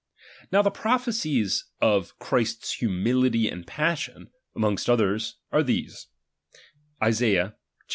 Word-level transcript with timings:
Now 0.51 0.63
the 0.63 0.71
prophecies 0.71 1.65
of 1.79 2.17
Christ's 2.17 2.73
humility 2.73 3.43
'^"^^^^hZis 3.43 3.65
_jiassion, 3.65 4.29
amongst 4.55 4.89
others 4.89 5.37
are 5.51 5.61
these: 5.61 6.07
(Isaiah 7.03 7.53
liii. 7.87 7.87